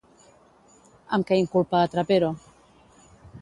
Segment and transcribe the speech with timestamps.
[1.17, 2.33] Amb què inculpa a Trapero?